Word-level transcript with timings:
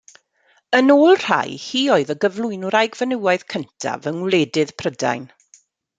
Yn 0.77 0.87
ôl 0.93 1.19
rhai, 1.25 1.51
hi 1.65 1.81
oedd 1.97 2.13
y 2.15 2.15
gyflwynwraig 2.25 2.99
fenywaidd 3.03 3.47
cyntaf 3.55 4.11
yng 4.13 4.19
ngwledydd 4.23 4.73
Prydain. 4.83 5.29